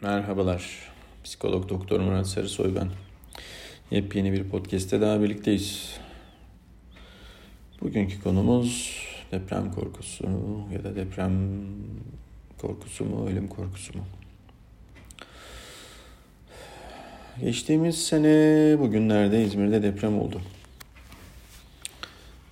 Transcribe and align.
Merhabalar. 0.00 0.92
Psikolog 1.24 1.68
Doktor 1.68 2.00
Murat 2.00 2.26
Sarısoy 2.26 2.74
ben. 2.74 2.88
Yepyeni 3.90 4.32
bir 4.32 4.44
podcast'te 4.44 5.00
daha 5.00 5.22
birlikteyiz. 5.22 5.96
Bugünkü 7.80 8.22
konumuz 8.22 9.02
deprem 9.32 9.72
korkusu 9.72 10.24
ya 10.72 10.84
da 10.84 10.96
deprem 10.96 11.32
korkusu 12.58 13.04
mu, 13.04 13.28
ölüm 13.28 13.48
korkusu 13.48 13.98
mu? 13.98 14.04
Geçtiğimiz 17.40 18.06
sene 18.06 18.28
bugünlerde 18.78 19.44
İzmir'de 19.44 19.82
deprem 19.82 20.20
oldu. 20.20 20.40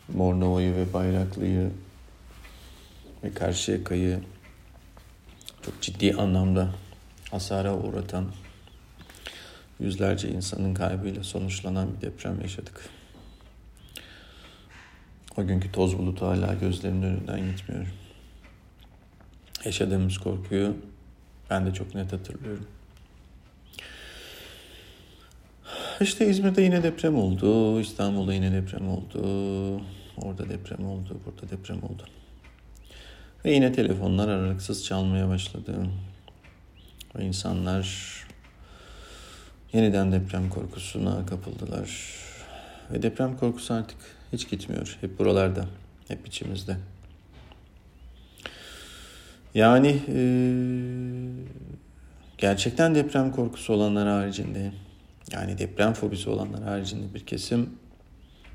Bornova'yı 0.09 0.75
ve 0.75 0.93
Bayraklı'yı 0.93 1.71
ve 3.25 3.35
Karşıyaka'yı 3.35 4.21
çok 5.63 5.83
ciddi 5.83 6.15
anlamda 6.15 6.84
hasara 7.35 7.77
uğratan 7.77 8.27
yüzlerce 9.81 10.29
insanın 10.29 10.75
kaybıyla 10.75 11.25
sonuçlanan 11.25 11.89
bir 11.97 12.01
deprem 12.01 12.41
yaşadık. 12.41 12.89
O 15.37 15.47
günkü 15.47 15.73
toz 15.73 15.99
bulutu 15.99 16.27
hala 16.27 16.55
gözlerimin 16.55 17.03
önünden 17.03 17.41
gitmiyor. 17.51 17.87
Yaşadığımız 19.65 20.19
korkuyu 20.19 20.77
ben 21.51 21.67
de 21.67 21.75
çok 21.75 21.95
net 21.95 22.13
hatırlıyorum. 22.13 22.67
İşte 26.01 26.27
İzmir'de 26.27 26.63
yine 26.63 26.83
deprem 26.83 27.17
oldu, 27.17 27.81
İstanbul'da 27.81 28.35
yine 28.35 28.53
deprem 28.53 28.89
oldu, 28.89 29.21
orada 30.23 30.49
deprem 30.49 30.87
oldu, 30.87 31.21
burada 31.27 31.51
deprem 31.51 31.83
oldu. 31.83 32.03
Ve 33.45 33.53
yine 33.53 33.73
telefonlar 33.73 34.29
aralıksız 34.29 34.85
çalmaya 34.85 35.29
başladı. 35.29 35.87
İnsanlar 37.21 38.15
yeniden 39.73 40.13
deprem 40.13 40.51
korkusuna 40.51 41.27
kapıldılar. 41.27 42.15
Ve 42.93 43.03
deprem 43.03 43.37
korkusu 43.37 43.75
artık 43.75 43.99
hiç 44.33 44.51
gitmiyor. 44.51 44.99
Hep 45.01 45.19
buralarda, 45.19 45.67
hep 46.09 46.27
içimizde. 46.27 46.77
Yani 49.55 50.01
e, 50.09 50.19
gerçekten 52.39 52.95
deprem 52.95 53.33
korkusu 53.33 53.73
olanlar 53.73 54.09
haricinde, 54.09 54.73
yani 55.33 55.59
deprem 55.59 55.93
fobisi 55.93 56.31
olanlar 56.31 56.63
haricinde 56.63 57.15
bir 57.15 57.27
kesim 57.27 57.71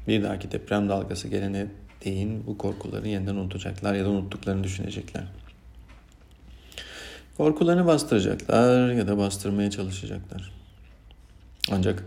bir 0.07 0.23
dahaki 0.23 0.51
deprem 0.51 0.89
dalgası 0.89 1.27
gelene 1.27 1.67
değin 2.05 2.47
bu 2.47 2.57
korkuları 2.57 3.07
yeniden 3.07 3.35
unutacaklar 3.35 3.93
ya 3.93 4.05
da 4.05 4.09
unuttuklarını 4.09 4.63
düşünecekler. 4.63 5.23
Korkularını 7.39 7.85
bastıracaklar 7.85 8.91
ya 8.91 9.07
da 9.07 9.17
bastırmaya 9.17 9.71
çalışacaklar. 9.71 10.51
Ancak 11.71 12.03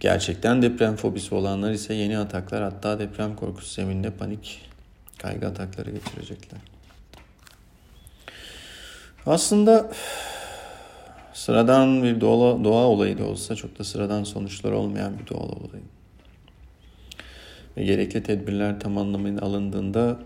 gerçekten 0.00 0.62
deprem 0.62 0.96
fobisi 0.96 1.34
olanlar 1.34 1.72
ise 1.72 1.94
yeni 1.94 2.18
ataklar 2.18 2.62
hatta 2.62 2.98
deprem 2.98 3.36
korkusu 3.36 3.74
zemininde 3.74 4.10
panik 4.10 4.60
kaygı 5.18 5.46
atakları 5.46 5.90
geçirecekler. 5.90 6.60
Aslında 9.26 9.90
sıradan 11.32 12.02
bir 12.02 12.20
doğa, 12.20 12.64
doğa 12.64 12.86
olayı 12.86 13.18
da 13.18 13.24
olsa 13.24 13.54
çok 13.54 13.78
da 13.78 13.84
sıradan 13.84 14.24
sonuçlar 14.24 14.72
olmayan 14.72 15.18
bir 15.18 15.26
doğal 15.26 15.48
olay. 15.48 15.80
Ve 17.76 17.84
gerekli 17.84 18.22
tedbirler 18.22 18.80
tam 18.80 18.98
anlamıyla 18.98 19.42
alındığında 19.42 20.18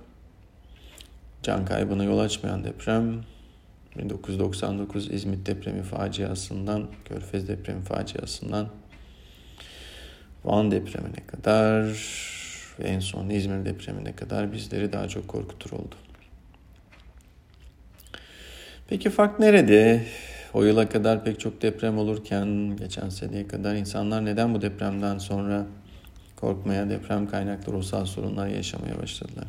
can 1.43 1.65
kaybına 1.65 2.05
yol 2.05 2.19
açmayan 2.19 2.65
deprem 2.65 3.32
1999 3.99 5.11
İzmit 5.11 5.47
depremi 5.47 5.83
faciasından, 5.83 6.87
Körfez 7.05 7.49
depremi 7.49 7.83
faciasından 7.83 8.69
Van 10.45 10.71
depremine 10.71 11.27
kadar 11.27 11.83
ve 12.81 12.85
en 12.85 13.01
son 13.01 13.31
İzmir 13.31 13.65
depremine 13.65 14.17
kadar 14.17 14.53
bizleri 14.53 14.93
daha 14.93 15.09
çok 15.09 15.29
korkutur 15.29 15.71
oldu. 15.71 15.95
Peki 18.89 19.11
fark 19.11 19.39
nerede? 19.39 20.05
O 20.55 20.65
yıla 20.65 20.89
kadar 20.89 21.25
pek 21.25 21.41
çok 21.41 21.63
deprem 21.63 21.99
olurken 21.99 22.77
geçen 22.77 23.09
seneye 23.09 23.49
kadar 23.49 23.75
insanlar 23.75 24.25
neden 24.25 24.55
bu 24.55 24.63
depremden 24.63 25.19
sonra 25.19 25.67
korkmaya, 26.37 26.91
deprem 26.91 27.29
kaynaklı 27.29 27.73
ruhsal 27.73 28.05
sorunlar 28.05 28.47
yaşamaya 28.47 29.03
başladılar? 29.03 29.45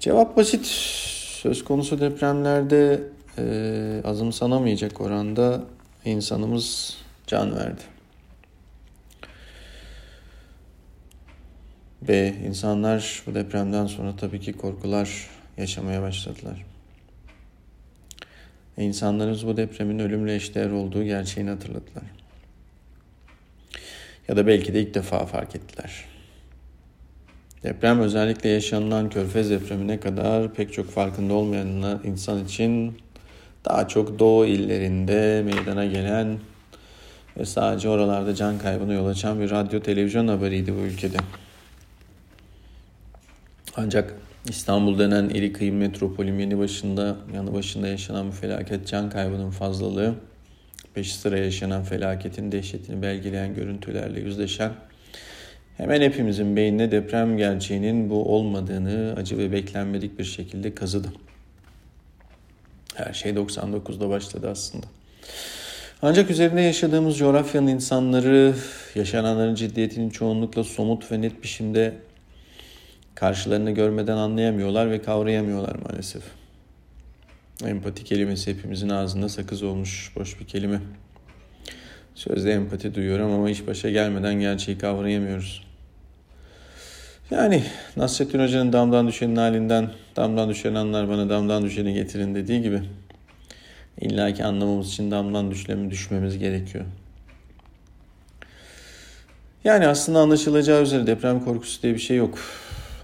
Cevap 0.00 0.36
basit. 0.36 0.66
Söz 1.42 1.64
konusu 1.64 2.00
depremlerde 2.00 3.02
e, 3.38 4.00
azımsanamayacak 4.04 5.00
oranda 5.00 5.64
insanımız 6.04 6.96
can 7.26 7.56
verdi. 7.56 7.82
Ve 12.02 12.34
insanlar 12.46 13.22
bu 13.26 13.34
depremden 13.34 13.86
sonra 13.86 14.16
tabii 14.16 14.40
ki 14.40 14.52
korkular 14.52 15.30
yaşamaya 15.56 16.02
başladılar. 16.02 16.64
Ve 18.78 18.84
insanlarımız 18.84 19.46
bu 19.46 19.56
depremin 19.56 19.98
ölümle 19.98 20.34
eşdeğer 20.34 20.70
olduğu 20.70 21.04
gerçeğini 21.04 21.50
hatırladılar. 21.50 22.04
Ya 24.28 24.36
da 24.36 24.46
belki 24.46 24.74
de 24.74 24.80
ilk 24.80 24.94
defa 24.94 25.26
fark 25.26 25.56
ettiler. 25.56 26.17
Deprem 27.62 28.00
özellikle 28.00 28.48
yaşanılan 28.48 29.10
Körfez 29.10 29.50
depremine 29.50 30.00
kadar 30.00 30.54
pek 30.54 30.72
çok 30.72 30.90
farkında 30.90 31.34
olmayan 31.34 32.00
insan 32.04 32.44
için 32.44 32.98
daha 33.64 33.88
çok 33.88 34.18
doğu 34.18 34.46
illerinde 34.46 35.42
meydana 35.42 35.86
gelen 35.86 36.38
ve 37.38 37.44
sadece 37.44 37.88
oralarda 37.88 38.34
can 38.34 38.58
kaybına 38.58 38.92
yol 38.92 39.06
açan 39.06 39.40
bir 39.40 39.50
radyo 39.50 39.80
televizyon 39.80 40.28
haberiydi 40.28 40.74
bu 40.74 40.78
ülkede. 40.78 41.16
Ancak 43.76 44.14
İstanbul 44.48 44.98
denen 44.98 45.28
iri 45.28 45.52
kıyım 45.52 45.76
metropolüm 45.76 46.40
yeni 46.40 46.58
başında, 46.58 47.16
yanı 47.34 47.54
başında 47.54 47.88
yaşanan 47.88 48.28
bu 48.28 48.32
felaket 48.32 48.86
can 48.86 49.10
kaybının 49.10 49.50
fazlalığı, 49.50 50.14
peş 50.94 51.16
sıra 51.16 51.38
yaşanan 51.38 51.82
felaketin 51.82 52.52
dehşetini 52.52 53.02
belgeleyen 53.02 53.54
görüntülerle 53.54 54.20
yüzleşen 54.20 54.72
Hemen 55.78 56.00
hepimizin 56.00 56.56
beynine 56.56 56.90
deprem 56.90 57.36
gerçeğinin 57.36 58.10
bu 58.10 58.34
olmadığını 58.34 59.14
acı 59.16 59.38
ve 59.38 59.52
beklenmedik 59.52 60.18
bir 60.18 60.24
şekilde 60.24 60.74
kazıdı. 60.74 61.08
Her 62.94 63.12
şey 63.12 63.32
99'da 63.32 64.08
başladı 64.08 64.50
aslında. 64.50 64.86
Ancak 66.02 66.30
üzerinde 66.30 66.60
yaşadığımız 66.60 67.18
coğrafyanın 67.18 67.66
insanları 67.66 68.54
yaşananların 68.94 69.54
ciddiyetini 69.54 70.12
çoğunlukla 70.12 70.64
somut 70.64 71.12
ve 71.12 71.20
net 71.20 71.42
biçimde 71.42 71.94
karşılarını 73.14 73.70
görmeden 73.70 74.16
anlayamıyorlar 74.16 74.90
ve 74.90 75.02
kavrayamıyorlar 75.02 75.76
maalesef. 75.76 76.22
Empati 77.66 78.04
kelimesi 78.04 78.54
hepimizin 78.54 78.88
ağzında 78.88 79.28
sakız 79.28 79.62
olmuş 79.62 80.12
boş 80.16 80.40
bir 80.40 80.46
kelime. 80.46 80.80
Sözde 82.14 82.52
empati 82.52 82.94
duyuyorum 82.94 83.32
ama 83.32 83.50
iş 83.50 83.66
başa 83.66 83.90
gelmeden 83.90 84.34
gerçeği 84.34 84.78
kavrayamıyoruz. 84.78 85.67
Yani 87.30 87.64
Nasrettin 87.96 88.38
Hoca'nın 88.38 88.72
damdan 88.72 89.08
düşenin 89.08 89.36
halinden 89.36 89.90
damdan 90.16 90.48
düşen 90.48 90.74
anlar 90.74 91.08
bana 91.08 91.30
damdan 91.30 91.64
düşeni 91.64 91.94
getirin 91.94 92.34
dediği 92.34 92.62
gibi 92.62 92.82
illa 94.00 94.34
ki 94.34 94.44
anlamamız 94.44 94.88
için 94.88 95.10
damdan 95.10 95.50
düşlemi 95.50 95.90
düşmemiz 95.90 96.38
gerekiyor. 96.38 96.84
Yani 99.64 99.86
aslında 99.86 100.18
anlaşılacağı 100.18 100.82
üzere 100.82 101.06
deprem 101.06 101.44
korkusu 101.44 101.82
diye 101.82 101.94
bir 101.94 101.98
şey 101.98 102.16
yok. 102.16 102.38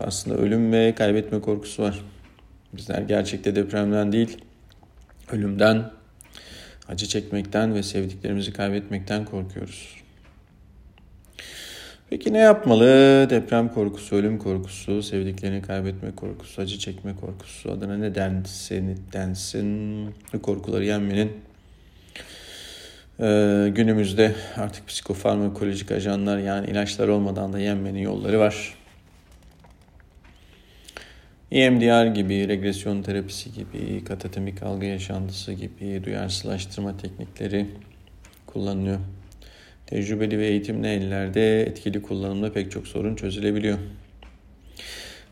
Aslında 0.00 0.36
ölüm 0.36 0.72
ve 0.72 0.94
kaybetme 0.94 1.40
korkusu 1.40 1.82
var. 1.82 2.00
Bizler 2.72 3.02
gerçekte 3.02 3.56
depremden 3.56 4.12
değil, 4.12 4.38
ölümden, 5.32 5.90
acı 6.88 7.06
çekmekten 7.06 7.74
ve 7.74 7.82
sevdiklerimizi 7.82 8.52
kaybetmekten 8.52 9.24
korkuyoruz. 9.24 10.03
Peki 12.10 12.32
ne 12.32 12.38
yapmalı? 12.38 12.86
Deprem 13.30 13.68
korkusu, 13.68 14.16
ölüm 14.16 14.38
korkusu, 14.38 15.02
sevdiklerini 15.02 15.62
kaybetme 15.62 16.10
korkusu, 16.16 16.62
acı 16.62 16.78
çekme 16.78 17.16
korkusu 17.16 17.72
adına 17.72 17.96
ne 17.96 18.14
densin, 18.14 19.00
densin 19.12 20.08
bu 20.32 20.42
korkuları 20.42 20.84
yenmenin 20.84 21.32
ee, 23.20 23.70
günümüzde 23.74 24.34
artık 24.56 24.88
psikofarmakolojik 24.88 25.90
ajanlar 25.90 26.38
yani 26.38 26.70
ilaçlar 26.70 27.08
olmadan 27.08 27.52
da 27.52 27.58
yenmenin 27.58 28.00
yolları 28.00 28.38
var. 28.38 28.74
EMDR 31.50 32.06
gibi, 32.06 32.48
regresyon 32.48 33.02
terapisi 33.02 33.52
gibi, 33.52 34.04
katatemik 34.04 34.62
algı 34.62 34.86
yaşantısı 34.86 35.52
gibi 35.52 36.04
duyarsızlaştırma 36.04 36.96
teknikleri 36.96 37.66
kullanılıyor. 38.46 38.98
Tecrübeli 39.86 40.38
ve 40.38 40.46
eğitimli 40.46 40.88
ellerde 40.88 41.62
etkili 41.62 42.02
kullanımda 42.02 42.52
pek 42.52 42.70
çok 42.70 42.86
sorun 42.86 43.16
çözülebiliyor. 43.16 43.78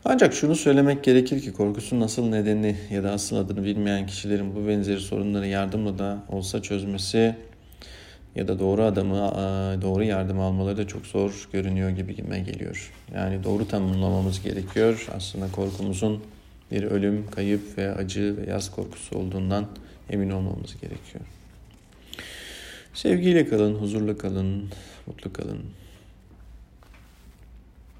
Ancak 0.05 0.33
şunu 0.33 0.55
söylemek 0.55 1.03
gerekir 1.03 1.41
ki 1.41 1.53
korkusun 1.53 1.99
nasıl 1.99 2.29
nedeni 2.29 2.75
ya 2.91 3.03
da 3.03 3.11
asıl 3.11 3.35
adını 3.35 3.63
bilmeyen 3.63 4.07
kişilerin 4.07 4.55
bu 4.55 4.67
benzeri 4.67 4.99
sorunları 4.99 5.47
yardımla 5.47 5.97
da 5.97 6.23
olsa 6.29 6.61
çözmesi 6.61 7.35
ya 8.35 8.47
da 8.47 8.59
doğru 8.59 8.83
adamı 8.83 9.15
doğru 9.81 10.03
yardım 10.03 10.39
almaları 10.39 10.77
da 10.77 10.87
çok 10.87 11.05
zor 11.05 11.47
görünüyor 11.53 11.89
gibi 11.89 12.15
gibime 12.15 12.39
geliyor. 12.39 12.91
Yani 13.15 13.43
doğru 13.43 13.67
tanımlamamız 13.67 14.43
gerekiyor. 14.43 15.07
Aslında 15.15 15.51
korkumuzun 15.51 16.23
bir 16.71 16.83
ölüm, 16.83 17.31
kayıp 17.31 17.77
ve 17.77 17.95
acı 17.95 18.37
ve 18.37 18.49
yaz 18.49 18.71
korkusu 18.71 19.17
olduğundan 19.17 19.67
emin 20.09 20.29
olmamız 20.29 20.73
gerekiyor. 20.81 21.25
Sevgiyle 22.93 23.47
kalın, 23.47 23.75
huzurlu 23.75 24.17
kalın, 24.17 24.69
mutlu 25.07 25.33
kalın. 25.33 25.59